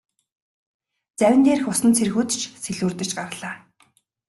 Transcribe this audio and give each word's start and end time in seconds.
Завин 1.19 1.41
дээрх 1.45 1.65
усан 1.71 1.91
цэргүүд 1.97 2.29
ч 2.39 2.41
сэлүүрдэж 2.63 3.09
гарлаа. 3.19 3.55